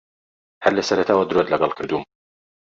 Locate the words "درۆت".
1.29-1.47